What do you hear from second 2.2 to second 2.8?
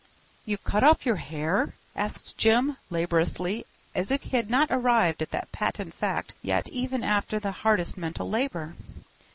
Jim,